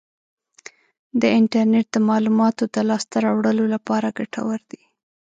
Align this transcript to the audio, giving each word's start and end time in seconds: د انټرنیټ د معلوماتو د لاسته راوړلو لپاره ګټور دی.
د 1.21 1.23
انټرنیټ 1.39 1.87
د 1.91 1.97
معلوماتو 2.09 2.63
د 2.73 2.75
لاسته 2.89 3.15
راوړلو 3.25 3.65
لپاره 3.75 4.15
ګټور 4.17 4.59
دی. 4.71 4.81